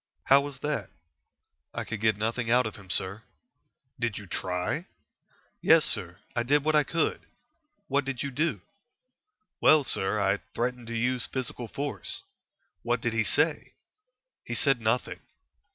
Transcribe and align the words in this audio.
"How 0.23 0.41
was 0.41 0.57
that?" 0.61 0.89
"I 1.75 1.83
could 1.83 2.01
get 2.01 2.17
nothing 2.17 2.49
out 2.49 2.65
of 2.65 2.75
him, 2.75 2.89
sir." 2.89 3.21
"Did 3.99 4.17
you 4.17 4.25
try?" 4.25 4.87
"Yes, 5.61 5.85
sir; 5.85 6.17
I 6.35 6.41
did 6.41 6.63
what 6.63 6.73
I 6.73 6.83
could." 6.83 7.21
"What 7.87 8.03
did 8.05 8.23
you 8.23 8.31
do?" 8.31 8.61
"Well, 9.61 9.83
sir, 9.83 10.19
I 10.19 10.37
threatened 10.55 10.87
to 10.87 10.97
use 10.97 11.27
physical 11.27 11.67
force." 11.67 12.23
"What 12.81 12.99
did 12.99 13.13
he 13.13 13.23
say?" 13.23 13.73
"He 14.43 14.55
said 14.55 14.81
nothing." 14.81 15.19